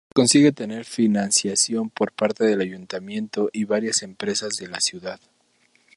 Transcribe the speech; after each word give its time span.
Se 0.09 0.13
consigue 0.15 0.51
tener 0.51 0.85
financiación 0.85 1.91
por 1.91 2.11
parte 2.11 2.43
del 2.43 2.61
ayuntamiento 2.61 3.51
y 3.53 3.65
varias 3.65 4.01
empresas 4.01 4.55
de 4.55 4.67
la 4.67 4.79
ciudad. 4.79 5.19